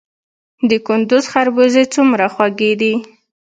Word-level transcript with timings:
د 0.69 0.71
کندز 0.87 1.23
خربوزې 1.31 1.83
څومره 1.95 2.25
خوږې 2.33 2.71
دي؟ 2.81 2.93